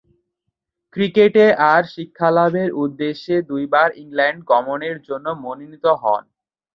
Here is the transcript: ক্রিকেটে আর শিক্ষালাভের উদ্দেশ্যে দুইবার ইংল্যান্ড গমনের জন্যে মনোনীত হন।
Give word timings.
ক্রিকেটে 0.95 1.45
আর 1.71 1.81
শিক্ষালাভের 1.93 2.69
উদ্দেশ্যে 2.83 3.35
দুইবার 3.49 3.89
ইংল্যান্ড 3.95 4.39
গমনের 4.49 4.97
জন্যে 5.07 5.31
মনোনীত 5.43 5.85
হন। 6.01 6.23